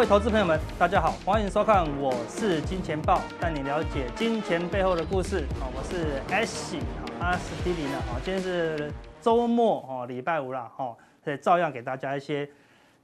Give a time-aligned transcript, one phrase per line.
[0.00, 5.44] 各位投资朋友们，大家好，欢迎收看，我是金钱豹，带你了解金钱背后的故事。
[5.60, 6.78] 好，我是 S
[7.20, 8.00] 阿司匹林的。
[8.10, 8.90] 好，今天是
[9.20, 12.48] 周末哦，礼拜五啦哈，所以照样给大家一些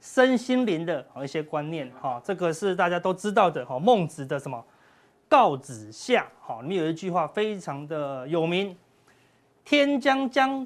[0.01, 2.19] 身心灵的一些观念哈。
[2.25, 4.65] 这个是大家都知道的哈，孟子的什么
[5.29, 8.75] 告子下，好，里面有一句话非常的有名，
[9.63, 10.65] 天将降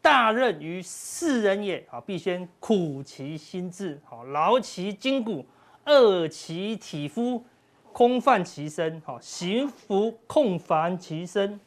[0.00, 5.44] 大任于斯人也，啊，必先苦其心志，好，劳其筋骨，
[5.86, 7.44] 饿其体肤，
[7.92, 11.58] 空泛其身，好，行拂空烦其身，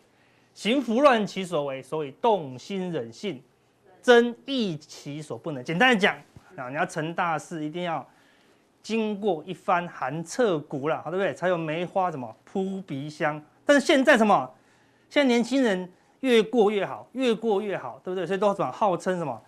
[0.54, 3.42] 行拂乱其所为，所以动心忍性，
[4.02, 5.64] 增益其所不能。
[5.64, 6.16] 简单的讲，
[6.56, 8.06] 啊，你要成大事，一定要
[8.82, 11.34] 经过一番寒彻骨了，好，对不对？
[11.34, 13.42] 才有梅花什么扑鼻香。
[13.66, 14.50] 但是现在什么？
[15.10, 15.92] 现在年轻人。
[16.22, 18.26] 越过越好，越过越好，对不对？
[18.26, 19.40] 所以都转号称什么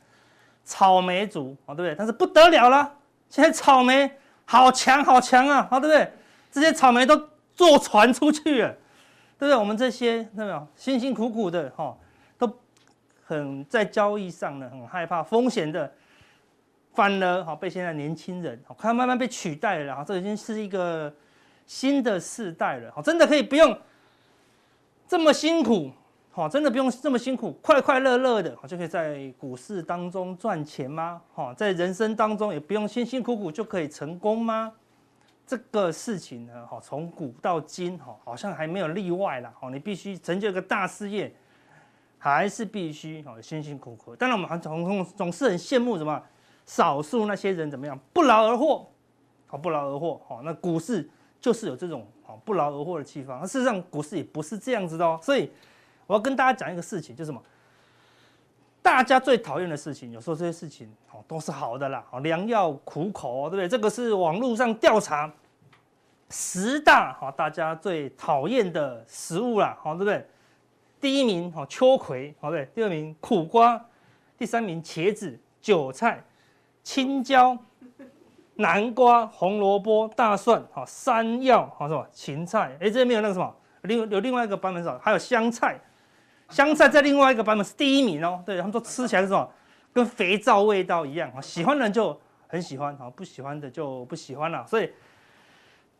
[0.63, 1.95] 草莓族啊，对不对？
[1.95, 2.95] 但是不得了了，
[3.27, 4.09] 现在草莓
[4.51, 6.11] 好强好强啊，啊，对不对？
[6.51, 7.15] 这些草莓都
[7.53, 8.69] 坐船出去了，
[9.37, 9.55] 对不对？
[9.55, 11.95] 我们这些那个辛辛苦苦的哈，
[12.35, 12.51] 都
[13.23, 15.93] 很在交易上呢，很害怕风险的，
[16.95, 21.13] 反而哈被现在年轻人看慢慢被取代了，哈，这已经是一个
[21.67, 23.77] 新的世代了，哈，真的可以不用
[25.07, 25.91] 这么辛苦。
[26.31, 31.19] 好，真的不用这么辛苦，快快乐乐的，就可以在股市当中赚钱吗？
[31.33, 34.71] 哈，在人生当中也不用辛辛苦苦就可以成功吗？
[35.45, 39.51] 这个事情呢，哈，从古到今，哈，好像还没有例外啦。
[39.59, 41.33] 哈，你必须成就一个大事业，
[42.19, 44.15] 还是必须哈辛辛苦苦。
[44.15, 46.21] 当然，我们还总总总是很羡慕什么
[46.63, 48.87] 少数那些人怎么样不劳而获，
[49.47, 50.21] 好不劳而获。
[50.27, 51.09] 好，那股市
[51.41, 53.45] 就是有这种好不劳而获的地方。
[53.45, 55.51] 事实上，股市也不是这样子的哦，所以。
[56.09, 57.39] 我要跟大家讲一个事情，就是什么？
[58.81, 63.69] 大家最讨厌的事情，有时候这些事情哦都是好的啦，哦良药苦口，对不对？
[63.69, 65.31] 这个是网络上调查
[66.31, 70.27] 十大哈大家最讨厌的食物啦，好对不对？
[70.99, 73.79] 第一名哦秋葵，好对，第二名苦瓜，
[74.35, 76.23] 第三名茄子、韭菜、
[76.81, 77.55] 青椒、
[78.55, 82.75] 南瓜、红萝卜、大蒜，好山药，好什么芹菜？
[82.79, 84.89] 哎，这边没有那个什么，另有另外一个版本是？
[85.01, 85.79] 还有香菜。
[86.49, 89.49] 香菜在另外一个版本是第一名哦，对他们说吃起来是什么，
[89.93, 94.65] 跟肥皂味道一样啊，喜欢的人就很喜欢啊，不喜欢的就不喜欢了。
[94.65, 94.89] 所以，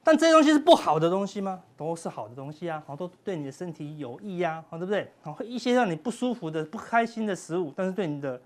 [0.04, 1.62] 但这些东西是不好的东西吗？
[1.78, 5.12] 都是好的东西啊，好都对你的身体有益呀，好对不对？
[5.22, 8.42] 好一些让你不舒服的、不开心的食物，但是对你的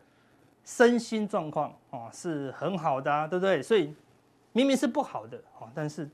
[0.66, 3.62] 身心状况啊是很好的啊，对不对？
[3.62, 3.94] 所以
[4.52, 6.10] 明明是不好的啊，但是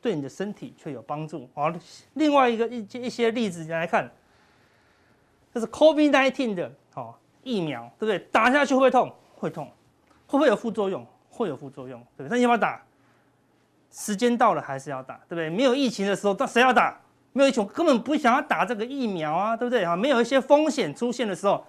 [0.00, 1.72] 对你的身体却有帮助啊。
[2.14, 4.10] 另外一个一一些例子来看。
[5.52, 8.18] 这是 COVID-19 的哦疫苗，对不对？
[8.30, 9.12] 打下去会不会痛？
[9.34, 9.66] 会痛，
[10.26, 11.06] 会不会有副作用？
[11.28, 12.28] 会有副作用，对不对？
[12.30, 12.82] 那你要不要打？
[13.90, 15.50] 时间到了还是要打，对不对？
[15.50, 17.00] 没有疫情的时候，到谁要打？
[17.32, 19.84] 没有疫情，根本不想要打这个疫苗啊，对不对？
[19.84, 21.64] 哈，没有一些风险出现的时候，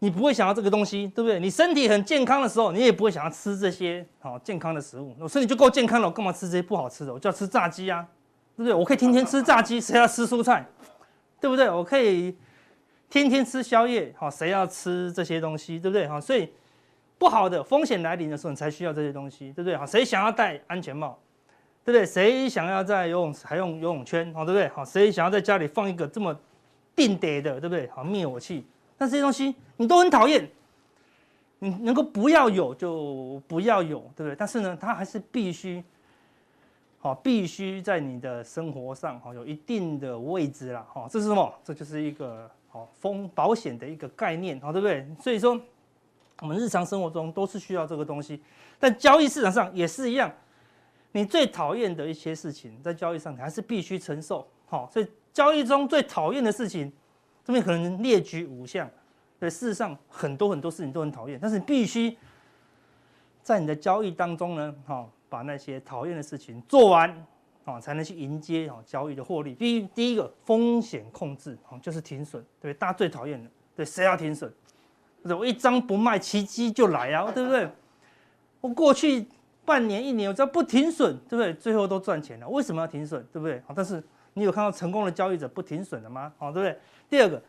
[0.00, 1.40] 你不会想要这个东西，对不对？
[1.40, 5.16] 你身体很健康的时候，你也不会想要吃这些好健康的食物。
[5.18, 7.12] 我身体就够健康了，我干嘛吃这些不好吃的？
[7.12, 8.06] 我就要吃炸鸡啊，
[8.56, 8.74] 对不对？
[8.74, 10.66] 我可以天天吃炸鸡，谁要吃蔬菜？
[11.40, 11.70] 对不对？
[11.70, 12.36] 我可以
[13.08, 15.78] 天天吃宵夜，好，谁要吃这些东西？
[15.78, 16.06] 对不对？
[16.08, 16.52] 好，所以
[17.16, 19.76] 不好的风险来临的时候，你才需要这些东西，对不对？
[19.76, 21.18] 好，谁想要戴安全帽？
[21.84, 22.04] 对不对？
[22.04, 24.32] 谁想要在游泳池还用游泳圈？
[24.34, 24.68] 好，对不对？
[24.68, 26.38] 好，谁想要在家里放一个这么
[26.94, 27.88] 定得的，对不对？
[27.88, 28.66] 好，灭火器。
[28.96, 30.50] 但这些东西你都很讨厌，
[31.60, 34.34] 你能够不要有就不要有，对不对？
[34.36, 35.82] 但是呢，它还是必须。
[37.00, 41.54] 好，必须在你的生活上哈有一定的位置啦，哈，这是什么？
[41.62, 45.06] 这就是一个好风保险的一个概念，好，对不对？
[45.22, 45.60] 所以说，
[46.40, 48.42] 我们日常生活中都是需要这个东西，
[48.80, 50.28] 但交易市场上也是一样，
[51.12, 56.92] 你最讨厌的一些事情，在交易上你还是必须承受，好，所以交易中最讨厌的事情，
[57.44, 58.90] 这边可能列举五项，
[59.38, 62.18] 对，事实上很多很多事情都很讨厌，但是你必须
[63.40, 65.08] 在你的交易当中呢，哈。
[65.28, 67.26] 把那些讨厌的事情做完，
[67.64, 69.54] 啊，才能去迎接啊交易的获利。
[69.54, 74.52] 第一，第一个风险控制啊，就是停损，对，大家最讨厌的，对，谁要停损？
[75.22, 77.68] 我一张不卖，奇迹就来啊，对不对？
[78.60, 79.26] 我过去
[79.64, 81.52] 半年、一年，我只要不停损，对不对？
[81.54, 82.48] 最后都赚钱了。
[82.48, 83.22] 为什么要停损？
[83.32, 83.60] 对不对？
[83.66, 84.02] 好，但是
[84.34, 86.32] 你有看到成功的交易者不停损的吗？
[86.38, 86.78] 好，对不对？
[87.10, 87.42] 第二个。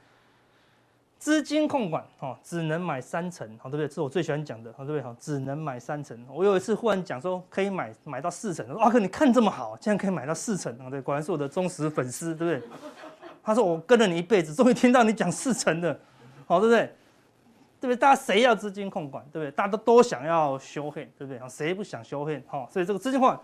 [1.20, 3.88] 资金控管，哦，只能买三成，好，对不对？
[3.90, 5.02] 这是我最喜欢讲的，好，对不对？
[5.02, 6.18] 好，只能买三成。
[6.34, 12.70] 我有一次忽然讲说可以买买到四成，我说阿哥你看这么好，竟然可以买到四成，啊，对，果然是我的忠实粉丝，对不对？
[13.44, 16.00] 他说我跟了你一辈子，终于听到你讲四成的，
[16.48, 16.86] 好，对不对？
[17.82, 17.96] 对不对？
[17.98, 19.52] 大家谁要资金控管，对不对？
[19.52, 21.50] 大家都都想要修黑，对不对？
[21.50, 22.42] 谁不想修黑？
[22.48, 23.38] 哈，所以这个资金控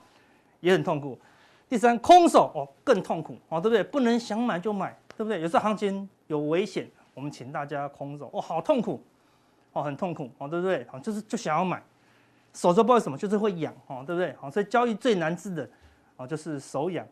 [0.61, 1.19] 也很痛苦。
[1.67, 3.83] 第三，空手哦更痛苦哦，对不对？
[3.83, 5.41] 不能想买就买，对不对？
[5.41, 9.03] 有时候行情有危险，我们请大家空手哦，好痛苦
[9.73, 10.85] 哦，很痛苦哦，对不对？
[10.87, 11.81] 好，就是就想要买，
[12.53, 14.35] 手手不知道什么，就是会痒哦，对不对？
[14.39, 15.67] 好，所以交易最难治的
[16.17, 17.03] 哦，就是手痒。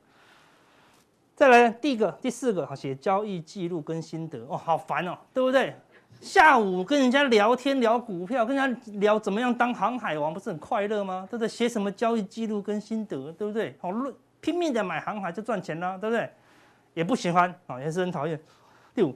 [1.36, 5.76] 再来第一个、第四个，好写交易记录跟心得哦，好烦哦，对不对？
[6.22, 11.26] 下午跟人家聊天聊股票，跟人家聊怎么样当航海王，不是很快乐吗？
[11.30, 11.48] 对不对？
[11.48, 13.76] 写什么交易记录跟心得，对不对？
[13.82, 14.14] 好论。
[14.40, 16.30] 拼命的买航海就赚钱了，对不对？
[16.94, 18.38] 也不喜欢啊，也是很讨厌。
[18.94, 19.16] 第五，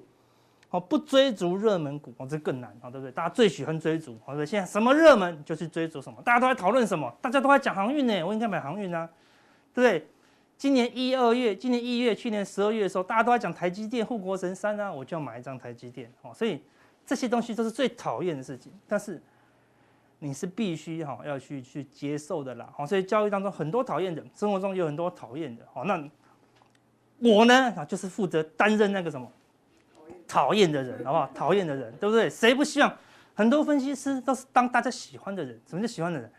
[0.69, 3.11] 哦，不追逐热门股，哦，这更难啊，对不对？
[3.11, 4.45] 大家最喜欢追逐，对不对？
[4.45, 7.13] 现在什么热门就去追逐什么，大家都在讨论什么？
[7.21, 9.09] 大家都在讲航运呢，我应该买航运啊，
[9.73, 10.07] 对不对？
[10.57, 16.33] 今年一二月，今年一月，去年十二月的时候，大家都在讲台积电护国神山啊，我就要买一张台积电哦。
[16.33, 16.61] 所以
[17.05, 19.21] 这些东西都是最讨厌的事情，但是。
[20.19, 26.03] 你是必须哈要去去接受的啦，好，所以交易当中很多讨厌的，生活中有很多讨厌的，好，那
[27.19, 29.31] 我呢就是负责担任那个什么
[30.27, 31.29] 讨厌的人，好不好？
[31.33, 32.29] 讨厌的人，对不对？
[32.29, 32.97] 谁不希望？
[33.33, 36.31] 很多分析师都是当大家喜欢的人，什么叫喜欢的人？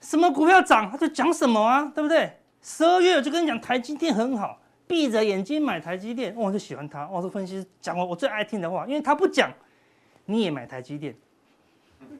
[0.00, 2.38] 什么股票涨他就讲什么啊，对不对？
[2.62, 7.06] 十二月我就跟你讲台积电很好，闭着眼睛买台积电，我就喜欢他。
[7.08, 9.52] 我说分析师讲我我最爱听的话，因为他不讲，
[10.24, 11.14] 你也买台积电。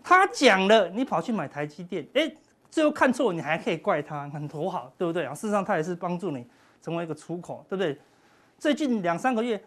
[0.03, 2.31] 他讲了，你跑去买台积电，哎，
[2.71, 5.35] 最后看错，你还可以怪他，很多好，对不对啊？
[5.35, 6.47] 事实上，他也是帮助你
[6.83, 7.99] 成为一个出口，对不对？
[8.59, 9.63] 最近两三个月，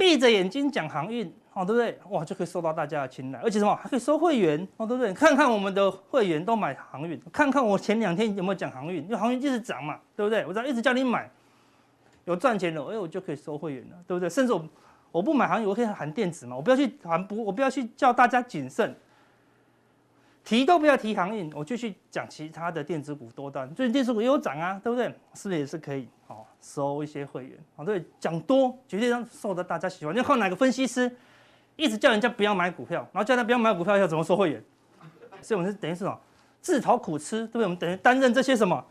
[0.00, 1.98] 闭着眼睛讲航运，哦，对不对？
[2.08, 5.12] 哇，就可以受到大家的青睐，而且什么还可以收会员，哦，对不对？
[5.12, 10.44] 看看我们的会员都买航运，看看我前两天有没有讲航运，因为航运一直涨嘛，对不对？
[10.46, 11.30] 我只要一直叫你买，
[12.24, 14.28] 有赚钱的，哎，我就可以收会员了，对不对？
[14.28, 14.66] 甚至我。
[15.12, 16.54] 我不买航运，我可以喊电子嘛？
[16.54, 18.94] 我不要去喊不，我不要去叫大家谨慎，
[20.44, 23.68] 提都不要提航运，我就去讲其他的电子股多单。
[23.74, 25.06] 最近电子股也有涨啊，对不对？
[25.34, 26.08] 是不是也是可以？
[26.30, 30.16] 哦，收一些会员，哦，对，讲多绝对让受到大家喜欢。
[30.16, 31.10] 你看哪个分析师
[31.74, 34.64] 一直叫人家不要买股票，然后叫他不要买股票，要怎么收会员？
[35.42, 36.20] 所以我们是等于是什么？
[36.60, 37.64] 自讨苦吃，对不对？
[37.64, 38.84] 我们等于担任这些什么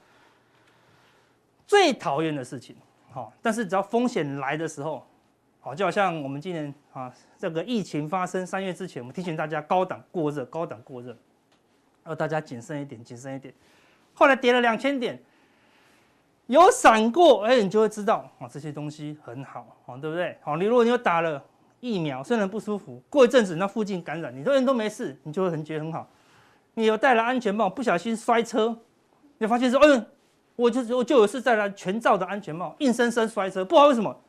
[1.65, 2.75] 最讨厌的事情。
[3.09, 5.05] 好，但是只要风险来的时候。
[5.61, 11.13] 好，就好像我们今年啊，这个疫情发生三月之前，我们提醒大家高档过热，高档过热，
[12.05, 13.53] 要大家谨慎一点，谨慎一点。
[14.13, 15.21] 后来跌了两千点，
[16.49, 20.35] 有闪过，哎，你就会知道啊，这些东西很好，啊，对不对？
[20.41, 21.39] 好，你如果你有打了
[21.79, 26.09] 疫苗，虽然不舒服，过一阵子那附近感染，你这人都没事，你就会很觉得很好。
[26.73, 28.75] 你有戴了安全帽，不小心摔车，
[29.37, 30.03] 你发现说，嗯，
[30.55, 34.19] 我就我就有是戴了全罩的安全帽，硬生生摔车，不知道为什么。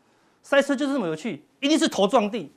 [0.42, 2.52] 摔车就是这么有趣，一定是头撞地，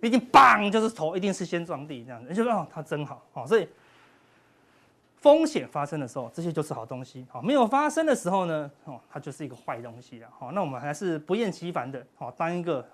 [0.00, 3.66] 一定棒就是头一定是先撞地这样子，你就说哦，它真好哦，所以
[5.20, 12.86] 风险发生的时候，这些就是好东西，好，没有发生的时候呢，哦，它就是一个坏东西了，好，那我们还是不厌其烦的，好，当一个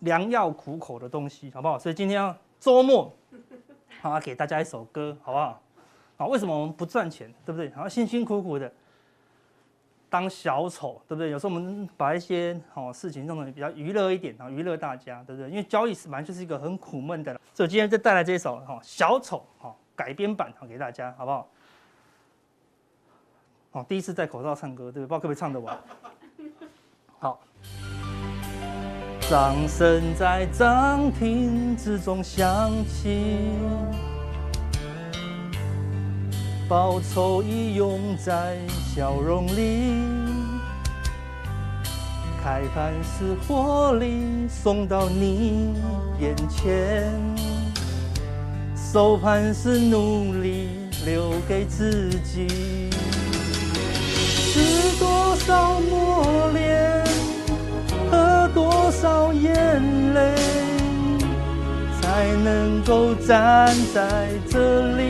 [0.00, 1.78] 良药苦口的东西，好不好？
[1.78, 3.14] 所以今天要周末，
[4.00, 5.62] 好，给大家一首歌，好不好？
[6.16, 7.70] 好，为什么我们不赚钱，对不对？
[7.70, 8.72] 好，辛辛苦苦的。
[10.10, 11.30] 当小丑，对不对？
[11.30, 15.50] 有时候我们把一些好事情弄得比较娱乐一点啊，娱乐大家，对不对？
[15.50, 21.48] 因为交易是本来就是一个很苦闷的，所以今天就带来这首哈小丑哈改编版哈给大家，好不好？
[23.72, 25.06] 好，第一次戴口罩唱歌，对不对？
[25.06, 25.78] 不知道可不可以唱得完？
[27.18, 27.40] 好，
[29.28, 33.52] 掌声在涨停之中响起。
[36.68, 40.02] 报酬已涌在笑容里，
[42.42, 45.74] 开盘时获利送到你
[46.18, 47.12] 眼前，
[48.94, 50.68] 收盘是努力
[51.04, 52.46] 留给自己。
[54.06, 57.04] 是多少磨练，
[58.08, 59.52] 和多少眼
[60.14, 60.36] 泪，
[62.00, 65.02] 才能够站在这里？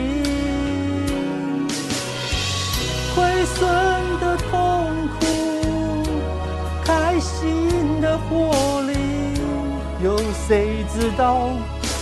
[3.13, 3.69] 亏损
[4.19, 4.89] 的痛
[5.19, 6.09] 苦，
[6.83, 8.95] 开心的活力，
[10.03, 11.49] 有谁知道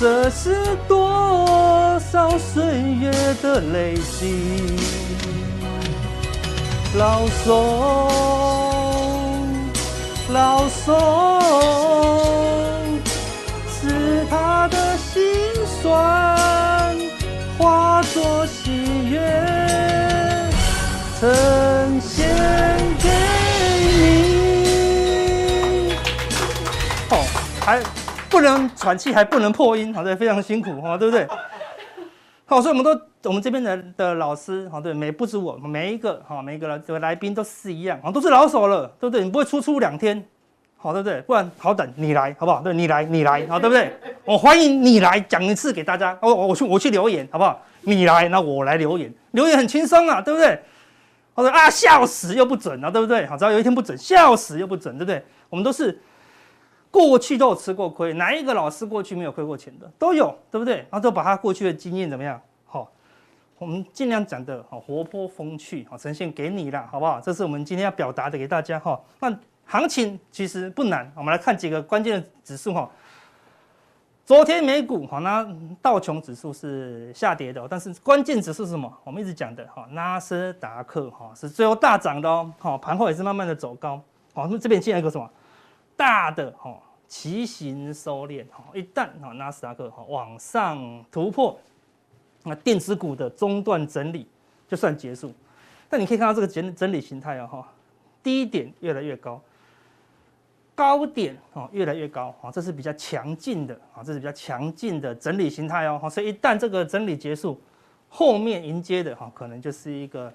[0.04, 2.62] 这是多少岁
[3.00, 3.10] 月
[3.42, 4.76] 的累积？
[6.98, 8.10] 老松，
[10.34, 10.94] 老松，
[13.72, 15.24] 是他的心
[15.82, 16.94] 酸
[17.58, 19.22] 化作喜悦。
[21.18, 22.28] 呈现
[23.02, 23.08] 给
[23.96, 24.02] 你。
[27.10, 27.24] 哦，
[27.62, 27.80] 还
[28.44, 31.28] 能喘气，还不能破音，好，对，非常辛苦，哈， 对不对？
[32.46, 39.24] 好，所以我们都，我们这边的的老师，好，对，每不止我，每一个，哈，每一个来这个来宾都是一样，啊，都是老手了，对不对？
[39.24, 40.24] 你不会出出两天，
[40.78, 41.22] 好，对不对？
[41.22, 42.62] 不然好等你来，好不好？
[42.62, 43.96] 对，你来，你来，好，对不对？
[44.26, 47.60] 我欢迎你来讲一次给大家，我我去我去留言，好不好？
[47.82, 50.60] 你来，那我来留言，留言很轻松啊，对不对？
[51.34, 53.26] 我说啊，笑死又不准啊，对不对？
[53.26, 55.24] 好，只要有一天不准，笑死又不准，对不对？
[55.50, 56.00] 我们都是
[56.94, 59.92] 过去都有吃过亏，哪一个老师过去没有亏过钱的？
[59.98, 60.76] 都有，对不对？
[60.76, 62.40] 然后都把他过去的经验怎么样？
[62.68, 62.88] 好，
[63.58, 67.20] 我们尽量讲的好活泼风趣，好呈现给你了，好不好？
[67.20, 69.02] 这是我们今天要表达的给大家哈。
[69.20, 69.36] 那
[69.66, 72.88] 行情其实不难，我们来看几个关键的指数哈。
[74.24, 75.44] 昨天美股哈，那
[75.82, 78.94] 道琼指数是下跌的，但是关键指数是什么？
[79.04, 84.00] 我们一直讲的哈，纳斯达克哈是最后大涨的哦，好盘后也是慢慢的走高，
[84.36, 85.28] 好，那这边进来一个什么
[85.96, 91.60] 大的哈骑行收敛哈，一旦哈纳斯达克哈往上突破，
[92.44, 94.28] 那电子股的中段整理
[94.68, 95.32] 就算结束。
[95.90, 97.74] 但你可以看到这个整整理形态啊哈，
[98.24, 99.42] 低点越来越高。
[100.76, 107.62] 高点哦越来越高啊，这是比较强劲的啊，这是比较强劲的整理形态哦，所以一旦这个整理结束，
[108.10, 110.34] 后面迎接的哈可能就是一个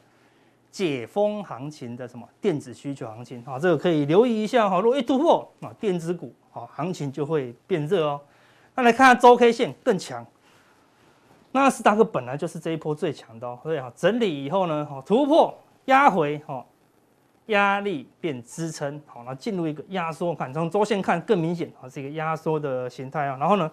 [0.70, 8.20] 解封行情的什么电子需求行情啊，这个可以留意一下哈，如果一突破啊，电子股啊行情就会变热哦。
[8.74, 10.26] 那来看看周 K 线更强，
[11.52, 15.56] 纳斯达克本来就是这一波最强的，所以哈整理以后呢，哈突破
[15.86, 16.64] 压回哈。
[17.48, 23.38] 压力变支撑，好，那进入一个压缩，看从周线看更明显，啊，是一个压缩的形态啊。
[23.40, 23.70] 然后呢，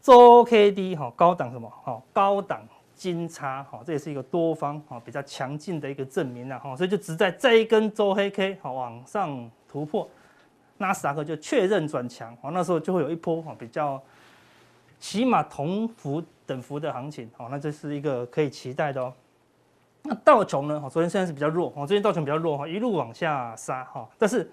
[0.00, 1.68] 周 K D 哈高档什么？
[1.82, 2.62] 哈高档
[2.94, 6.58] 金叉，哈这也是一个多方哈比较强劲的一个证明啊。
[6.58, 10.08] 哈，所以就只在这一根周黑 K 好往上突破，
[10.78, 14.02] 纳斯达克就确认转强，啊那时候就会有一波哈比较
[14.98, 19.12] 起码同幅等幅的行情，好，那这是一个可以期待的哦。
[20.02, 20.80] 那道琼呢？
[20.80, 24.50] 哈，昨天现在是比较弱，哈，最近道琼比较弱，哈，一路往下杀，哈，但是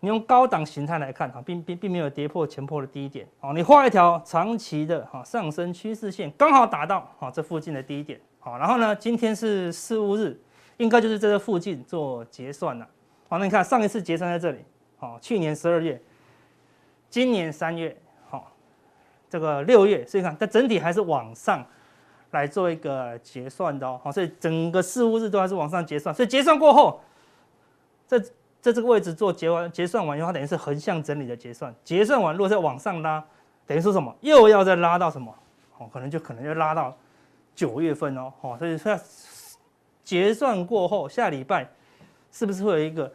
[0.00, 10.38] 你用高档形态来看，哈，并并并没有跌破前破的低点，哦，你画一条长期的哈上升趋势线，刚好打到哈这附近的低点，好，然后呢，今天是四巫日，
[10.78, 12.88] 应该就是在这附近做结算了，
[13.28, 14.58] 好，那你看上一次结算在这里，
[14.98, 16.00] 好，去年十二月，
[17.08, 17.96] 今年三月，
[18.28, 18.50] 好，
[19.28, 21.64] 这个六月，所以看它整体还是往上。
[22.32, 27.00] 来做一个结算的哦，好，所以整个四巫日都还是往上结算，所以结算过后，
[28.06, 28.22] 这
[28.60, 33.24] 在这个位置做结完结算完以后，它等于是横向整理的结算，结算完如果再往上拉，
[33.66, 34.14] 等于说什么？
[34.20, 35.34] 又要再拉到什么？
[35.78, 36.94] 哦，可能就可能要拉到
[37.54, 38.98] 九月份哦，好，所以说
[40.04, 41.66] 结算过后，下礼拜
[42.30, 43.10] 是不是会有一个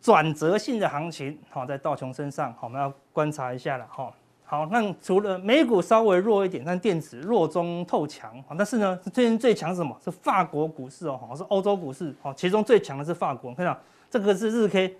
[0.00, 1.38] 转折性的行情？
[1.50, 4.12] 好，在道琼身上，好，我们要观察一下了，哈。
[4.44, 8.56] 好，那除了美股稍微弱一点，但电子弱中透强啊。
[8.56, 9.94] 但是呢，最近最强是什么？
[10.02, 12.32] 是法国股市哦，好，是欧洲股市哦。
[12.34, 13.78] 其中最强的是法国，看到
[14.10, 14.96] 这个是日 K，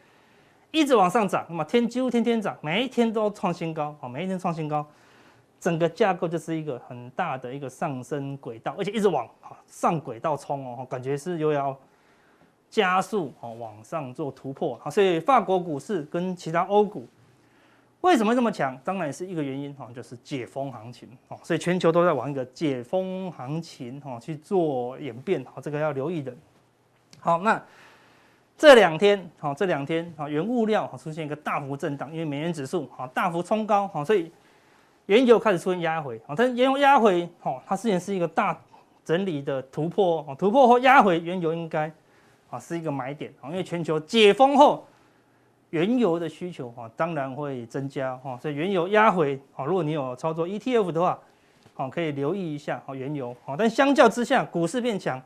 [0.70, 4.86] 一直往上涨，那么天几乎天天涨，每一天都创新高，好，每一天创新高，
[5.60, 9.28] 整个架构就是一个很大的一个上升轨道，而且一直往
[9.66, 11.76] 上轨道冲哦，感觉是又要
[12.68, 17.06] 加速哦往上做突破，好，所以法国股市跟其他欧股。
[18.00, 18.78] 为什么这么强？
[18.84, 26.32] 当然是一个原因哈，就是解封行情哦，所以全球都在往一个解封行情哈去做演变，好，这个要留意的。
[27.18, 27.60] 好，那
[28.58, 34.30] 这两天好，这两天啊，原物料好出现一个大幅震荡，因为美元指数好大幅冲高，好，所以
[35.06, 38.58] 原油开始出现压回，好，但原油压回，好，它之前是一个大
[39.04, 41.90] 整理的突破，突破后压回，原油应该
[42.50, 44.84] 啊是一个买点，因为全球解封后。
[45.70, 49.66] 原油的需求哈，当然会增加哈，所以原油压回好。
[49.66, 51.18] 如果你有操作 ETF 的话，
[51.74, 53.54] 好，可以留意一下好原油好。
[53.54, 55.20] 但相较之下，股市变强，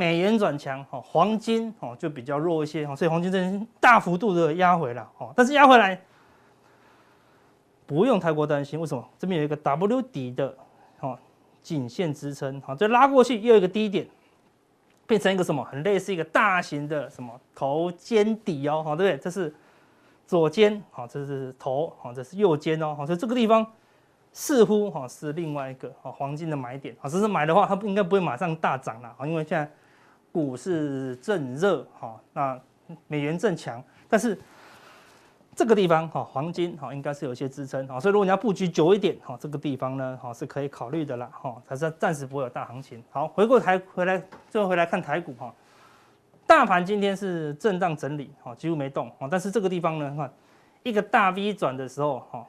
[0.00, 5.30] 美元转强哈，黄金哦就比较弱一些哈，所以黄金这边大幅度的压回了哈。
[5.36, 6.00] 但是压回来
[7.86, 9.06] 不用太过担心，为什么？
[9.18, 10.56] 这边有一个 W 底的
[10.98, 11.18] 哈
[11.60, 14.06] 颈线支撑好，再拉过去又有一个低点。
[15.06, 15.64] 变成一个什么？
[15.64, 19.20] 很类似一个大型的什么头肩底哦，好，对不对？
[19.20, 19.52] 这是
[20.24, 23.66] 左肩，好，这是头，好，这是右肩哦，好，所以这个地方
[24.32, 29.68] 似乎哈是另外一个啊黄金的买点，好，只是买的话，它不应该不会马上大涨了，啊，因为现在
[30.32, 32.60] 股市正热，哈，那
[33.06, 34.38] 美元正强，但是。
[35.56, 43.02] 这个地方哈，黄金哈应该是有一些支撑哈，所以如果你要布局久一点哈，这个地方呢哈是可以考虑的啦哈，但是暂时不会有大行情。
[43.10, 45.52] 好，回过台回来，最后回来看台股哈，
[46.46, 50.30] 大盘今天是震荡整理哈，几乎没动哈，但是这个地方呢哈，
[50.82, 52.46] 一个大 V 转的时候，哈，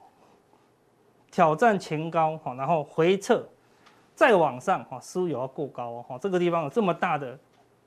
[1.31, 3.43] 挑战前高，哈，然后回撤，
[4.15, 7.38] 再往上，哈，似乎有要过高哦，哈，这个地方有这么大的，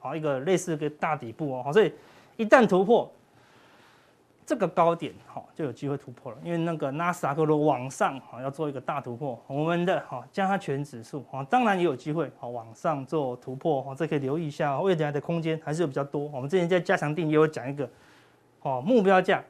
[0.04, 1.90] 好一个类似一个大底部哦，好所以
[2.36, 3.10] 一旦突破。
[4.46, 16.28] 这个高点哈就有机会突破了，因为那个纳斯达克的往上哈要做一个大突破，我们的哈加权指数哈当然也有机会好往上做突破哈，这可以留意一下，未来的空间还是有比较多。
[16.30, 17.88] 我们之前在加强定也有讲一个
[18.60, 19.42] 哦目标价，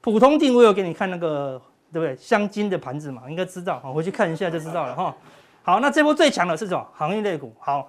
[0.00, 2.16] 普通錠我有给你看那个对不对？
[2.16, 5.14] 镶金的盘子嘛，应该知道，好回去看一下就知道了哈。
[5.62, 6.84] 好，那这波最强的是什么？
[6.92, 7.88] 行业类股好。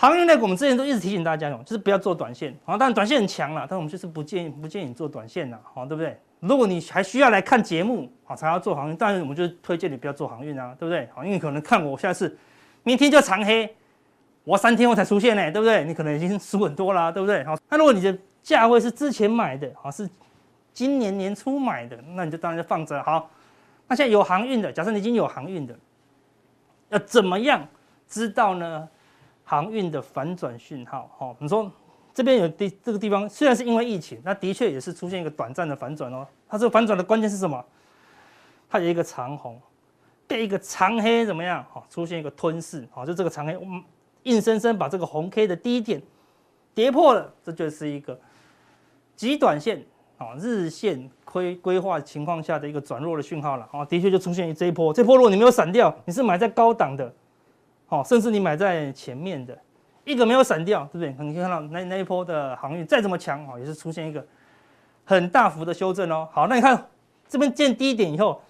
[0.00, 2.78] 航运类，我们之前都一直提醒大家哦，就是不要做短线啊。
[2.78, 6.16] 当然短线很强了，但我们就是不建议不建议你做短线了，好，对不对？
[6.38, 11.08] 如果你还需要来看节目啊，才要做航运，当然我们就推荐你不要做航运啊，对不对？
[11.12, 12.38] 好，因为可能看我下次
[12.84, 13.74] 明天就长黑，
[14.44, 15.82] 我三天后才出现呢，对不对？
[15.84, 17.42] 你可能已经输很多了，对不对？
[17.42, 20.08] 好，那如果你的价位是之前买的，好，是
[20.72, 23.02] 今年年初买的，那你就当然就放着。
[23.02, 23.28] 好，
[23.88, 25.76] 那现在有航运的，假设你已经有航运的，
[26.90, 27.66] 要怎么样
[28.06, 28.88] 知道呢？
[29.48, 31.72] 航运的反转讯号，哈，你说
[32.12, 36.26] 这边有地这个地方，虽然是因为疫情，那的确也是出现一个短暂的反转哦。
[36.46, 37.64] 它这个反转的关键是什么？
[38.68, 39.58] 它有一个长红，
[40.26, 41.64] 被一个长黑怎么样？
[41.72, 43.58] 哈，出现一个吞噬，好，就这个长黑，
[44.24, 46.02] 硬生生把这个红 K 的低点
[46.74, 48.20] 跌破了，这就是一个
[49.16, 49.82] 极短线
[50.18, 57.10] 啊，日线规规划情况下的一个转弱的讯号了，啊，的确就出现这一波，这波如果你没有闪掉，你是买在高档的。
[57.88, 59.58] 好，甚至你买在前面的
[60.04, 61.26] 一个没有闪掉，对不对？
[61.26, 64.24] 你可以看到那那一波的航运再怎么强，哦，也是出现一个
[65.04, 66.28] 很大幅的修正哦。
[66.30, 66.86] 好，那你看
[67.26, 68.40] 这边见低点以后，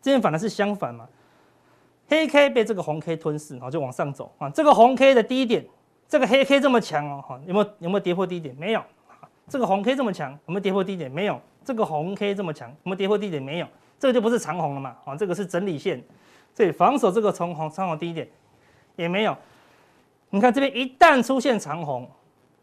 [0.00, 1.06] 这边反而是相反嘛，
[2.08, 4.48] 黑 K 被这个红 K 吞噬，然后就往上走啊。
[4.50, 5.64] 这个红 K 的低点，
[6.08, 8.54] 这个黑 K 这么强哦，哈，有没有有没有跌破低点？
[8.56, 8.82] 没有。
[9.48, 11.10] 这个红 K 这么强，有没有跌破低点？
[11.10, 11.40] 没有。
[11.64, 13.42] 这个红 K 这么强，有没有跌破低点？
[13.42, 13.66] 没有。
[13.98, 16.02] 这个就不是长红了嘛，啊，这个是整理线，
[16.54, 18.28] 所以防守这个从红长红低点。
[18.96, 19.36] 也没有，
[20.30, 22.08] 你看这边一旦出现长红，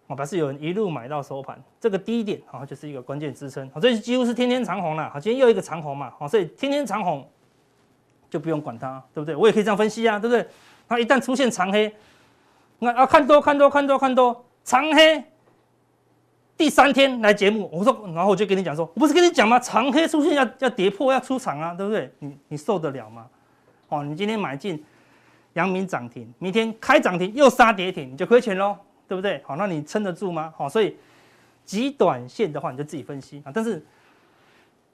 [0.07, 7.27] 哦，表示有人一路买到收盘，这个低点啊就是一个关键支撑，好，这几乎是天天长红了，好，今天又一个长红嘛，好，所以天天长红
[8.29, 9.35] 就不用管它，对不对？
[9.35, 10.45] 我也可以这样分析啊，对不对？
[10.89, 11.95] 它一旦出现长黑，
[12.79, 15.23] 那啊看多看多看多看多长黑，
[16.57, 19.59] 第三天来节目，我说，然后我就跟你讲说，我不是跟你讲吗？
[19.59, 22.11] 长黑出现要要跌破要出场啊，对不对？
[22.19, 23.27] 你你受得了吗？
[23.89, 24.83] 哦，你今天买进。
[25.53, 28.75] 阳明涨停，明天开涨停又杀跌停，你就亏钱喽，
[29.07, 29.41] 对不对？
[29.45, 30.51] 好，那你撑得住吗？
[30.57, 30.97] 好，所以
[31.63, 33.51] 极短线的话，你就自己分析啊。
[33.53, 33.85] 但是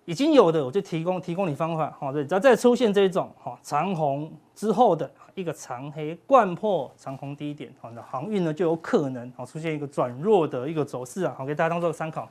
[0.05, 1.95] 已经有的，我就提供提供你方法。
[1.97, 11.33] 好，对，只要再出现这种哈长红之后的一个长黑贯破长红低点，好，那航运呢就有可能好出现一个转弱的一个走势啊。
[11.37, 12.27] 好，给大家当做参考。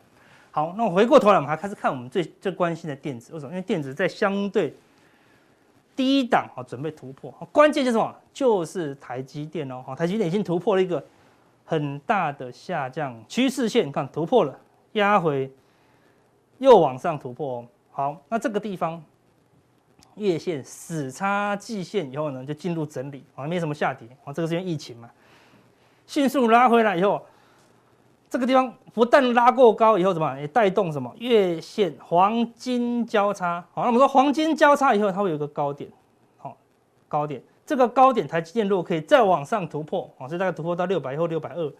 [0.50, 3.52] 好，那我回过头来，我们还开始看我们最最关心的电子，为什么？
[3.52, 4.74] 因为电子在相对。
[5.98, 8.14] 低档啊，准备突破，关键就是什么？
[8.32, 11.04] 就是台积电哦，台积电已经突破了一个
[11.64, 14.56] 很大的下降趋势线，看突破了，
[14.92, 15.52] 压回
[16.58, 17.66] 又往上突破哦。
[17.90, 19.02] 好，那这个地方
[20.14, 24.32] 月线死叉季线以后呢，就进入整理，啊，没什么下跌啊。
[24.32, 25.10] 这个是因为疫情嘛，
[26.06, 27.26] 迅速拉回来以后，
[28.30, 33.64] 这个地方不但拉过高以后，怎么也带动什么月线黄金交叉。
[33.72, 35.90] 好，那我们说黄金交叉以后，它会有一个高点，
[36.36, 36.54] 好，
[37.08, 37.42] 高点。
[37.64, 41.72] 这个高点台积电如果可以再往上突破，啊，就大概突破到六百或六百二，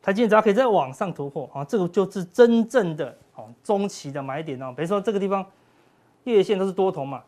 [0.00, 4.72] 台积电只要可以再往上突破，啊，这个就是真正的哦中期的买点哦。
[4.74, 5.44] 比如说这个地方
[6.24, 7.22] 月线都是多头嘛，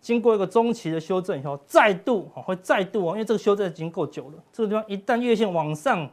[0.00, 6.08] 经过一个中期的修正以后，再度啊会再度哦，因为这个修正已经够久了，这个地方一旦月线往上。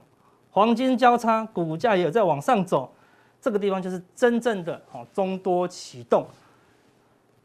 [0.56, 2.90] 黄金交叉，股价也有在往上走，
[3.42, 6.26] 这个地方就是真正的哦中多启动，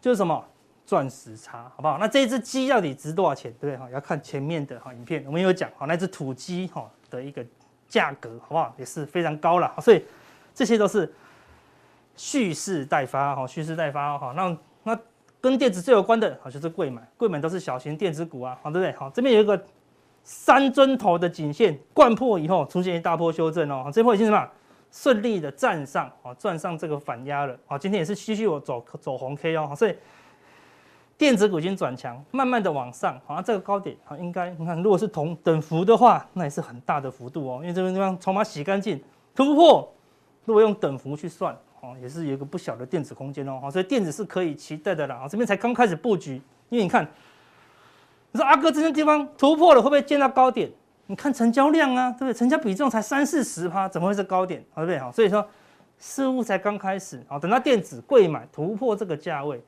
[0.01, 0.41] 就是什么
[0.87, 1.99] 钻石叉，好不好？
[1.99, 3.53] 那这只鸡到底值多少钱？
[3.61, 3.77] 对不对？
[3.77, 7.45] 哈，要看前面的哈影片，我们有讲哈，那只土鸡哈的一个
[7.89, 8.73] 价格，好不好？
[8.79, 10.05] 也是非常高了，所以
[10.55, 11.13] 这些都是
[12.15, 14.33] 蓄势待发哈，蓄势待发哈。
[14.37, 14.97] 那那
[15.41, 18.93] 跟电子最有关的，好就是柜买，柜买都是小型电子股啊，好对不对？
[18.97, 19.61] 好，这边有一个。
[20.23, 24.49] 三尊头的颈线贯破以后，出现一大波修正哦，这波已经什么？
[24.93, 27.57] 顺利的站上啊，站上这个反压了。
[27.69, 29.95] 啊，今天也是继续有走走红 K 哦，所以
[31.17, 33.17] 电子股已经转强，慢慢的往上。
[33.27, 39.01] 啊，这个高点啊，应该你看，如果是同等幅的话，那也是很大的幅度哦，因为这边地方筹码洗干净
[39.33, 39.89] 突破，
[40.45, 45.21] 如果用等幅去算哦，也是有一个不小的电子空间哦，所以电子是可以期待的啦。
[45.23, 46.35] 啊，这边才刚开始布局，
[46.69, 47.09] 因为你看。
[48.33, 50.71] 你说阿哥这些地方突破了，会不会见到高点？
[51.07, 52.33] 你看成交量啊，对不对？
[52.33, 54.65] 成交比重才三四十趴，怎么会是高点？
[54.77, 54.99] 对不对？
[54.99, 55.45] 好，所以说
[55.99, 57.37] 似乎才刚开始啊。
[57.37, 59.61] 等到电子贵买突破这个价位，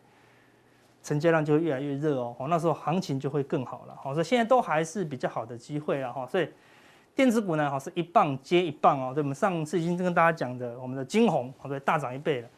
[1.03, 2.37] 成交量就会越来越热哦。
[2.48, 3.96] 那时候行情就会更好了。
[4.01, 6.25] 好，所以现在都还是比较好的机会了哈。
[6.29, 6.48] 所以
[7.16, 9.12] 电子股呢，好是一棒接一棒哦。
[9.12, 12.48] 对，我们上次已经跟大家讲的，我们的晶宏好对，大涨一倍了。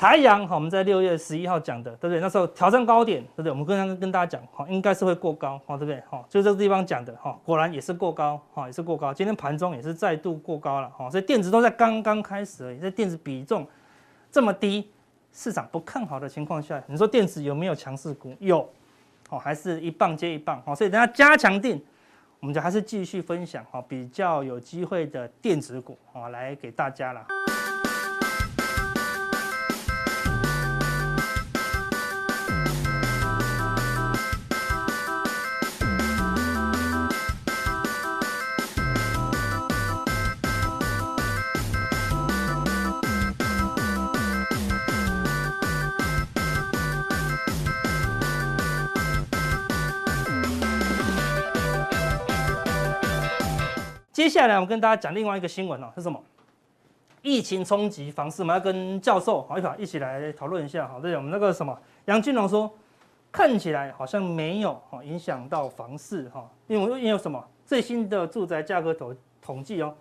[0.00, 2.20] 台阳好，我们在六月十一号讲的，对不对？
[2.20, 3.52] 那时候挑战高点，对不对？
[3.52, 6.02] 我们刚刚跟大家讲，好，应该是会过高，好，对不对？
[6.08, 9.12] 好，就这个地方讲的，哈，果然也是过高，哈，也是过高。
[9.12, 13.66] 今天盘中也是再度过高了，哈，所以电子都在刚刚开始而已，在电子比重
[14.32, 14.90] 这么低，
[15.34, 18.34] 市场不看好的情况下，你说电子有没有强势股？
[18.38, 18.66] 有，
[19.28, 21.78] 好，还是一棒接一棒，好，所以等下加强定，
[22.40, 27.26] 我们就还是继续分享，哈，比较有机会的电子股，好，来给大家了。
[54.30, 56.22] 接下来我跟大家讲另外一个新闻哦，是什么？
[57.20, 61.00] 疫情冲击房市，我们要跟教授好一起一起来讨论一下哈。
[61.02, 62.72] 对，我们那个什么杨金龙说，
[63.32, 69.92] 看起来好像没有哈影响到房市哈，因为因为什么最新的住宅价格统统计哦，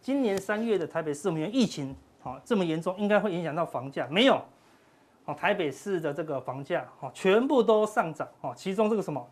[0.00, 4.40] 今年三月的台北市，我们有疫情哈这么严重，应该会影响到房价没有？
[5.26, 9.28] 哦，台北市的这个房价哈全部都上涨哦，其中这个什么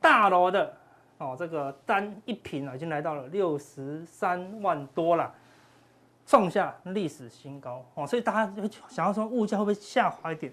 [0.00, 0.72] 大楼的。
[1.24, 5.32] 哦，这个单一坪啊，已经来到了六十三万多了，
[6.26, 8.06] 创下历史新高哦。
[8.06, 8.52] 所以大家
[8.88, 10.52] 想要说物价会不会下滑一点？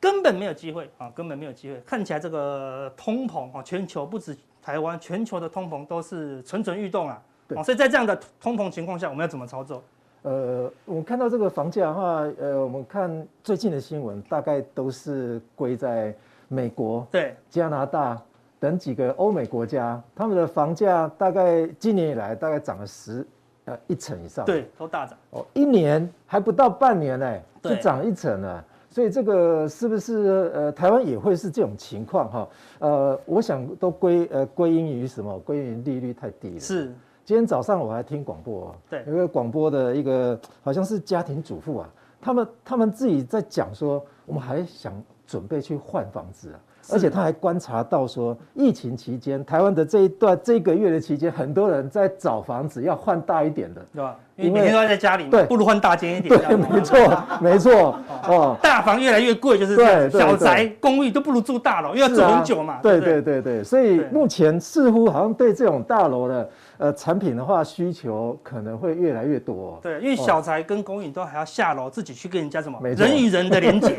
[0.00, 1.78] 根本没有机会啊，根本没有机会。
[1.80, 7.22] 看起来这个通膨啊，全球不止台湾，全球的通膨都是蠢蠢欲动啊。
[7.46, 9.82] 对，所以在这样的通膨情况下，我们要怎么操作？
[10.22, 12.02] 呃，我看到这个房价的话，
[12.38, 16.14] 呃，我们看最近的新闻，大概都是归在
[16.48, 18.20] 美国、对加拿大。
[18.60, 23.26] 等几个欧美国家，他们的房价大概今年以来大概涨了十
[23.64, 32.48] 呃一成以上，对，都大涨哦，一年还不到半年呢，就涨一成了，所以这个是不是呃台湾也会是这种情况哈？
[32.80, 35.38] 呃，我想都归呃归因于什么？
[35.38, 36.60] 归因于利率太低了。
[36.60, 36.92] 是，
[37.24, 41.88] 今天早上我还听广播，对，有个广播的一个好像是家庭主妇啊，
[42.20, 44.92] 他们他们自己在讲说，我们还想
[45.26, 46.60] 准备去换房子啊。
[46.90, 54.16] 而且他还观察到说，疫情期间台湾的这一段这个月的期间，很多人在找房子要换大一点的，对吧？
[54.36, 56.40] 因为每天都在家里嘛，对，不如换大间一点。
[56.40, 57.98] 对，没错， 没错。
[58.26, 60.10] 哦，大房越来越贵，就是这样。
[60.10, 62.78] 小宅公寓都不如住大楼，因为要住很久嘛。
[62.82, 66.48] 对对对对，所以目前似乎好像对这种大楼的。
[66.80, 69.78] 呃，产品的话需求可能会越来越多。
[69.82, 73.94] 对，因为小宅跟公寓都还要下楼自己去跟人家什么人与人的连接。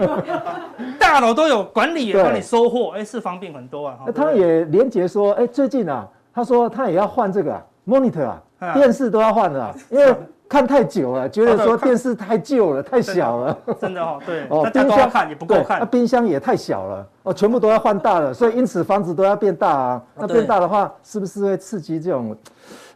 [1.00, 4.00] 大楼都有管理员帮你收货，哎，是方便很多啊。
[4.08, 8.42] 那他也连接说，哎，最近啊，他说他也要换这个 monitor 啊，
[8.74, 10.16] 电视都要换了，因为
[10.52, 13.58] 看太久了，觉得说电视太旧了，太小了。
[13.80, 14.46] 真的哦，对。
[14.50, 20.04] 哦，冰箱看也不够看，那冰箱也太小了，哦，全部都要换大了， 所以因此房子都要变大啊。
[20.14, 22.36] 那变大的话，是不是会刺激这种？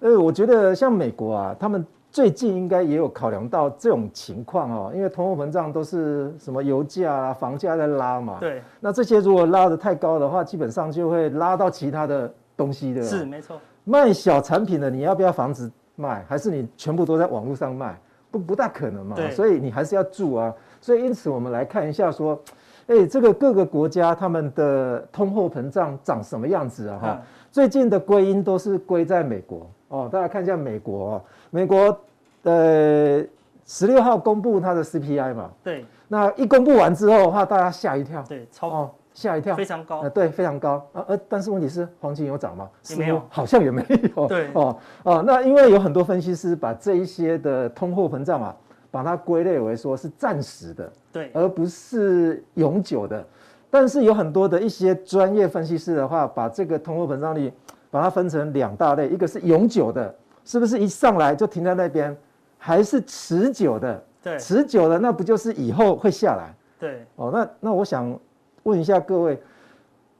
[0.01, 8.35] 呃，我觉得像美国啊，他们最近应该也有考量到这种情况哦，因为通货膨胀都是什么油价啊、房价在拉嘛。
[8.41, 8.61] 对。
[8.81, 13.01] 那这些如果拉得太高的话，基本上就会拉到其他的东西的。
[13.01, 13.57] 是，没错。
[13.85, 16.23] 卖小产品的，你要不要房子卖？
[16.27, 17.97] 还是你全部都在网络上卖？
[18.31, 19.15] 不，不大可能嘛。
[19.15, 19.31] 对。
[19.31, 20.53] 所以你还是要住啊。
[20.81, 22.39] 所以因此我们来看一下说，
[22.87, 26.99] 哎，这个各个国家他们的通货膨胀长什么样子啊？
[27.01, 27.21] 哈、嗯。
[27.51, 29.69] 最近的归因都是归在美国。
[29.87, 31.97] 哦，大家看一下美国哦，美国
[32.41, 33.23] 呃
[33.65, 42.69] 十六号公布它的 CPI 嘛，对，那一公布完之后的话，大家吓一跳，对，超哦吓一跳，非常高，呃对，非常高啊，呃但是问题是黄金有涨吗？
[42.89, 43.83] 也没有，好像也没
[44.15, 48.55] 有，对 哦哦，那因为有很多分析师把这一些的通货膨胀啊，
[48.91, 53.25] 把它归类为说是暂时的，对，而不是永久的，
[53.71, 57.51] 但是有很多的一些专业分析师的话，把这个通货膨胀率。
[57.91, 62.13] 把它分成两大类，一个是永久的，是不是一上来就停在那边？
[62.57, 64.03] 还是持久的？
[64.21, 66.53] 对，持久的那不就是以后会下来？
[66.77, 68.19] 对，哦，那那我想
[68.65, 69.39] 问一下各位，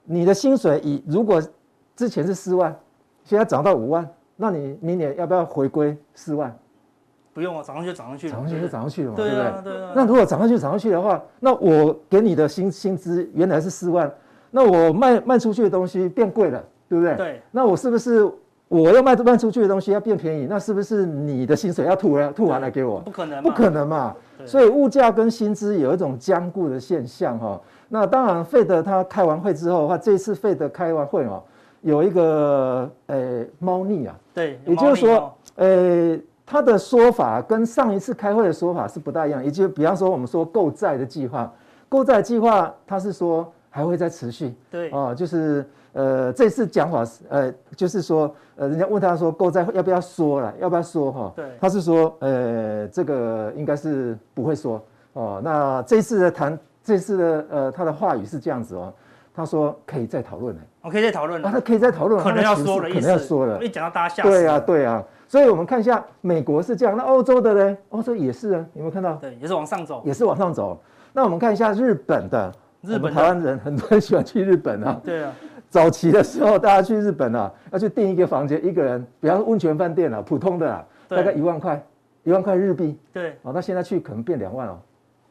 [0.04, 1.42] 你的薪水以如果
[1.94, 2.74] 之前是四万，
[3.24, 6.56] 现在涨到五万，那你明年要不要回归四万？
[7.34, 9.72] 不用啊，涨上去涨上去，涨上去就涨上去了嘛，对，对不对？
[9.72, 9.92] 对啊。
[9.94, 14.10] 那如果涨上去涨上去的话，那我给你的薪薪资原来是四万，
[14.50, 16.64] 那我卖卖出去的东西变贵了。
[16.88, 17.16] 对不对？
[17.16, 18.24] 对，那我是不是
[18.68, 23.00] 我要卖卖出去的东西要变便宜，那是不是你的薪水要吐了吐完了给我？
[23.00, 24.14] 不可能，不可能嘛。
[24.44, 27.60] 所以物价跟薪资有一种僵固的现象哈。
[27.88, 31.42] 那当然，费德他开完会之后的话，这次费德开完会哦，
[31.82, 39.44] 有一个呃猫腻啊，对，也就是说，呃，他的说法跟上一次开会的说法是不大一样。
[39.44, 41.52] 也就比方说，我们说购债的计划，
[41.88, 45.64] 购债计划他是说还会再持续，对，哦，就是。
[45.92, 51.32] 呃，这次讲法是，呃，就是说，呃，人家问他说，购债要不要缩了，要不要缩哈？
[51.34, 54.78] 对，他是说，呃，这个应该是不会缩
[55.14, 55.40] 哦。
[55.42, 58.94] 那这次的谈，这次的呃，他的话语是这样子哦，
[59.34, 67.76] 他说可以再讨论呢，我可以再讨论，啊，他可以再讨论，可能要说了，可能要说了，一讲到大家吓，对啊，对啊，所以我们看一下美国是这样，那欧洲的呢？
[67.88, 69.14] 欧洲也是啊，有没有看到？
[69.14, 70.80] 对，也是往上走，也是往上走。
[71.12, 75.32] 那我们看一下日本的，日本台湾人很多人喜欢去日本啊，对啊。
[75.68, 81.84] 早期的时候，大家去日本啊，要去订一个房间，一个人，比方说温泉饭店啊，普通的啊，大概一万块，
[82.22, 82.96] 一万块日币。
[83.12, 83.36] 对。
[83.42, 84.78] 哦，那现在去可能变两万哦。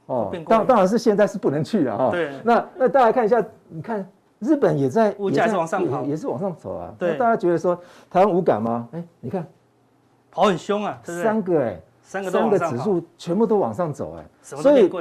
[0.05, 0.31] 哦。
[0.47, 2.11] 当当然是现在是不能去了哈。
[2.11, 2.31] 对。
[2.43, 4.07] 那那大家看一下，你看
[4.39, 6.93] 日本也在，物价是往上跑，也是往上走啊。
[6.97, 7.11] 对。
[7.11, 7.75] 那大家觉得说
[8.09, 8.87] 台湾无感吗？
[8.91, 9.45] 哎，你看，
[10.31, 14.91] 跑很凶啊，三个哎，三个三个指数全部都往上走哎，所以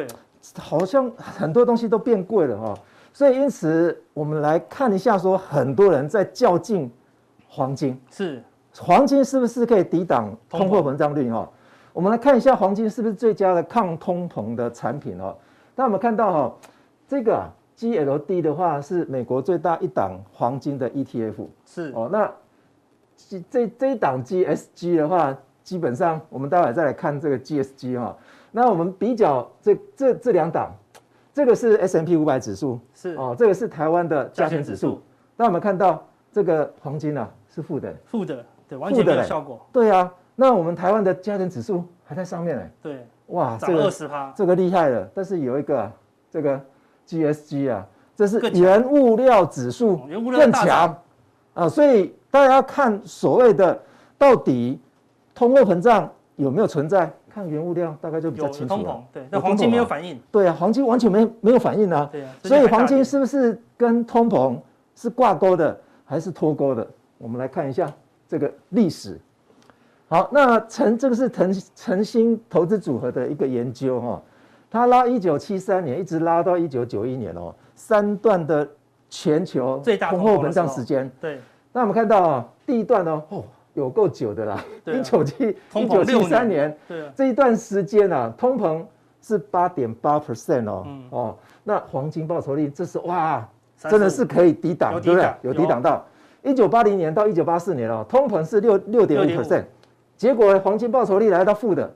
[0.58, 2.74] 好像很多东西都变贵了哈。
[3.12, 6.90] 所以，因此我们来看一下，说很多人在较劲
[7.48, 8.42] 黄金，是
[8.76, 11.30] 黄金是不是可以抵挡通货膨胀率？
[11.30, 11.48] 哈，
[11.94, 15.16] 我们来看一下黄金是不是最佳的抗通膨的产品？
[15.18, 15.34] 哦，
[15.76, 16.54] 那我们看到哈，
[17.06, 22.10] 这个 GLD 的话是美国最大一档黄金的 ETF，是哦。
[22.12, 22.28] 那
[23.48, 28.16] 这这一档 GSG 的话，基本上我们待会再来看这个 GSG 哈。
[28.50, 30.74] 那我们比较这这这两档。
[31.32, 35.02] 这个是 S&P 五百指数，是哦，这个是台湾的加权指数。
[35.36, 39.60] 那我们看到这个黄金啊，是负的，负的，对，完全没有效果。
[39.72, 42.62] 对啊，那我们台湾的加权指数还在上面呢。
[42.82, 45.08] 对，哇，涨二十趴，这个厉害了。
[45.14, 45.90] 但是有一个
[46.30, 46.60] 这个
[47.06, 49.96] GSG 啊，这是原物料指数
[50.36, 50.96] 更强
[51.54, 53.80] 啊，所以大家要看所谓的
[54.18, 54.80] 到底
[55.34, 57.12] 通货膨胀有没有存在。
[57.30, 58.82] 看原物料大概就比较清楚了。
[58.82, 60.20] 通膨，对，那黄金没有反应。
[60.30, 62.08] 对啊，黄金完全没没有反应啊。
[62.12, 62.32] 对啊。
[62.44, 64.56] 所以黄金是不是跟通膨
[64.94, 66.86] 是挂钩的，还是脱钩的？
[67.18, 67.92] 我们来看一下
[68.28, 69.18] 这个历史。
[70.14, 74.22] 好，那陈这个是陈陈新投资组合的一个研究哈，
[74.70, 78.68] 他拉一九七三年一直拉到一九九一年哦，三段的
[79.10, 81.10] 全球最大通货膨胀时间。
[81.20, 81.40] 对。
[81.72, 83.42] 那我们看到啊，第一段呢，哦。
[83.72, 88.80] 有够久的啦，一九七一九七三年，对啊，这一段时间啊，通膨
[89.20, 93.44] 是八点八 percent 哦，哦，那黄金报酬率这是哇，
[93.76, 95.28] 真的是可以抵挡，对不对？
[95.42, 96.06] 有抵挡到。
[96.44, 99.24] 一九八零年到一九八四年哦，通膨是六六点五。
[99.42, 99.64] percent，
[100.16, 101.94] 结果黄金报酬率来到负的，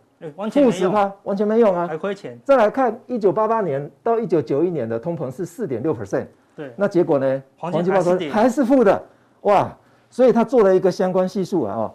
[0.51, 2.39] 负十趴，完全没用啊，还亏钱。
[2.45, 6.27] 再来看一九八八年到一九九一年的通膨是四点六 percent，
[6.57, 7.43] 对，那结果呢？
[7.57, 9.03] 黄金报酬率还是负的，
[9.43, 9.71] 哇。
[10.11, 11.95] 所以他做了一个相关系数啊，哦，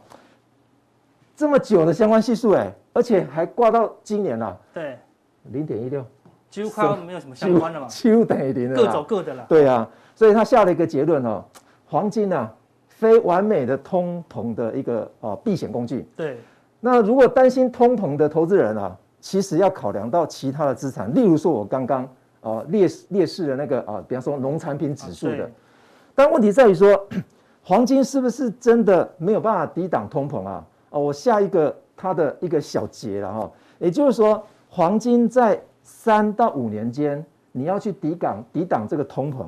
[1.36, 5.00] 这么久的相关系数哎，而且还挂到今年了，对，
[5.46, 6.06] 零点一六，
[6.48, 9.44] 几乎快要没有什么相关了嘛，几乎等于零了，各走各的了。
[9.50, 11.44] 对啊，所以他下了一个结论哦，
[11.88, 12.54] 黄金啊，
[13.04, 16.08] 非完美的通膨的一个啊避险工具。
[16.16, 16.38] 对，
[16.80, 22.10] 那如果担心通膨的投资人啊，其实要考量到其他的资产，例如说我刚刚
[22.42, 25.52] 哦列列示的那个啊，比方说农产品指数的，
[26.16, 27.08] 但问题在于说。
[27.66, 30.68] 黄金是不是真的没有办法抵挡通膨啊？
[30.90, 39.46] 哦，我下一个它的一个小结了哈，也就是说，黄金在三到五年间，你要去抵挡抵挡这个通膨，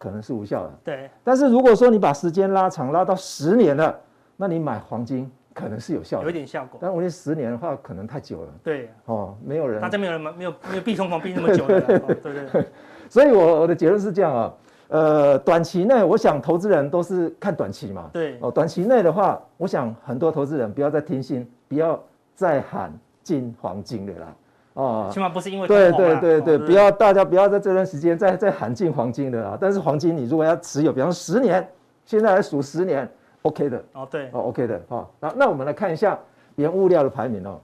[0.00, 0.72] 可能是无效的。
[0.82, 1.10] 对。
[1.22, 3.94] 但是如果说你把时间拉长，拉到十年了，
[4.38, 6.78] 那你买黄金可能是有效的，有一点效果。
[6.80, 8.48] 但我觉得十年的话，可能太久了。
[8.64, 8.88] 对。
[9.04, 9.78] 哦，没有人。
[9.78, 11.80] 大家没有人没有没有避通膨避那么久了。
[11.84, 12.66] 对对对。
[13.10, 14.54] 所以我我的结论是这样啊。
[14.88, 18.10] 呃，短期内，我想投资人都是看短期嘛。
[18.12, 18.38] 对。
[18.40, 22.02] 哦，短期内的话，我想很多投资人不要再听信，不要
[22.34, 24.34] 再喊进黄金的啦。
[24.74, 25.08] 哦。
[25.12, 25.68] 起码不是因为。
[25.68, 29.58] 对对对对，不要大家不要在这段时间再再喊进黄金的啦。
[29.60, 31.66] 但是黄金你如果要持有，比方说十年，
[32.04, 33.10] 现在来数十年
[33.42, 33.84] ，OK 的。
[33.92, 34.26] 哦，对。
[34.32, 34.80] 哦，OK 的。
[34.88, 36.18] 好，那那我们来看一下
[36.56, 37.60] 原物料的排名哦。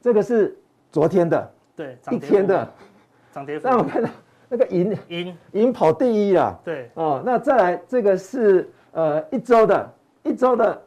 [0.00, 0.56] 这个是
[0.90, 1.50] 昨天的。
[1.76, 1.98] 对。
[2.10, 2.68] 一天的。
[3.32, 3.68] 涨跌幅。
[3.68, 4.08] 那我们看到。
[4.54, 9.90] 那个银银银跑第一啦，对哦，那再来这个是呃一周的，
[10.24, 10.82] 一周的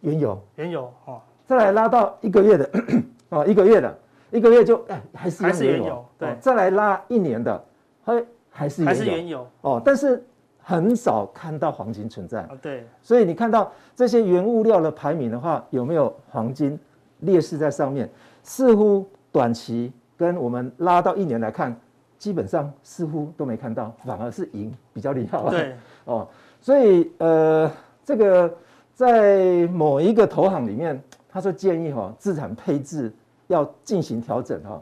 [0.00, 2.70] 原油，原油哦，再来拉到一个月的
[3.28, 3.94] 哦，一个月的，
[4.32, 7.64] 一个月就哎还是原油，还是原油，对，再来拉一年的，
[8.02, 10.24] 还还是原油，还是原油哦，但是
[10.58, 12.40] 很少看到黄金存在。
[12.42, 12.86] 啊，对。
[13.02, 16.78] 所以你看到这些原物料的排名的话，有没有黄金
[17.20, 18.08] 劣势在上面？
[18.42, 21.76] 似乎短期跟我们拉到一年来看，
[22.18, 25.40] 基本上似乎都没看到，反而是银比较厉害。
[25.50, 25.74] 对。
[26.06, 26.26] 哦，
[26.60, 27.70] 所以呃，
[28.04, 28.52] 这个
[28.94, 33.12] 在某一个投行里面，他说建议哈，资产配置
[33.52, 34.80] 要进行调整哈。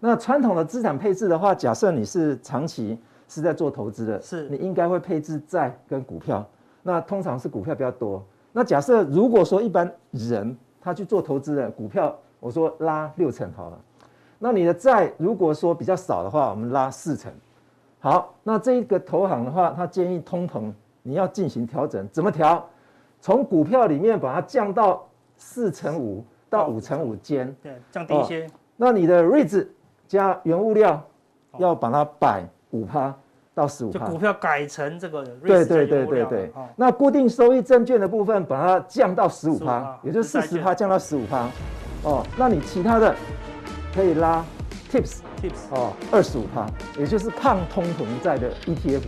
[0.00, 2.98] 那传统的资产配置的话，假设你是长期
[3.28, 6.44] 是在做投资的，是你应该会配置债跟股票。
[6.82, 8.22] 那通常是股票比较多。
[8.52, 13.78] 那假设如果说一般人他去做投资的股票，我说拉六成好了。
[14.38, 17.32] 那你的债如果说比较少的话，我们拉四成。
[17.98, 22.64] 好，那这一个投行的话，他建议通膨你要进行调整，怎么调？
[23.20, 25.04] 从股票里面把它降到
[25.36, 28.46] 四成五到五成五间，对，降低一些。
[28.46, 29.66] 哦，那你的 REITs
[30.06, 31.02] 加原物料
[31.58, 33.14] 要把它摆五趴
[33.54, 36.52] 到十五趴，就股票改成这个 REITs 对对对对对。
[36.76, 41.48] 那固定收益证券的部分把它降到十五趴，也就是四十趴降到十五趴。
[42.02, 43.14] 哦，那你其他的
[43.94, 44.44] 可以拉
[44.90, 45.20] TIPS。
[45.36, 46.66] Tips 哦，二十五趴，
[46.98, 49.02] 也就是抗通膨债的 ETF，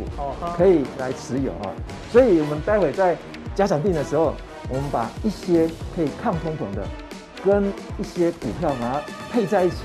[0.54, 1.72] 可以来持有啊。
[2.10, 3.16] 所以我们待会在
[3.54, 4.34] 加强定的时候，
[4.68, 6.86] 我们把一些可以抗通膨的，
[7.44, 9.76] 跟一些股票把它配在一起，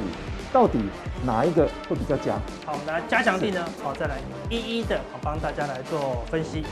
[0.52, 0.80] 到底
[1.26, 2.34] 哪一个会比较佳？
[2.66, 4.18] 好，我们来加强地呢，好，再来
[4.50, 6.66] 一一的好帮大家来做分析。